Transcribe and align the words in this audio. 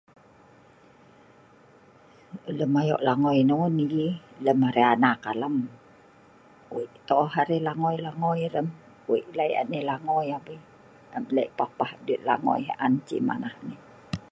Lem 2.57 2.73
ayoq 2.81 3.01
langoi 3.07 3.41
non 3.49 3.65
nah 3.77 3.89
yi. 3.93 4.05
Lem 4.45 4.59
arai 4.67 4.87
anak 4.93 5.19
alam, 5.31 5.55
Wei 6.73 6.87
tooh 7.07 7.29
arai 7.41 7.59
langoi-langoi 7.67 8.41
reem. 8.53 8.67
Wei 9.09 9.21
le’ 9.37 9.45
eek 9.59 9.67
nai 9.71 9.83
langoi 9.89 10.27
abei. 10.37 10.59
Et 11.17 11.25
le’ 11.35 11.41
eek 11.45 11.53
papah 11.59 11.91
langoi 12.27 12.63
an 12.85 12.93
si 13.07 13.15
ceh 13.19 13.23
nah 13.29 13.53